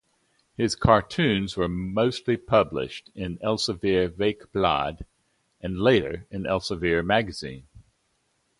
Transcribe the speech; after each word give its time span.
His 0.57 0.73
cartoons 0.73 1.55
were 1.55 1.67
mostly 1.69 2.35
published 2.35 3.11
in 3.13 3.37
Elsevier 3.37 4.09
Weekblad 4.09 5.03
and 5.61 5.79
later 5.79 6.25
in 6.31 6.47
"Elsevier 6.47 7.05
Magazine". 7.05 7.67